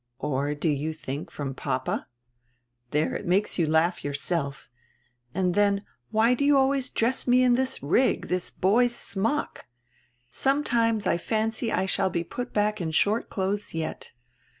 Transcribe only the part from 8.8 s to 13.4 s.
smock? Sometimes I fancy I shall be put back in short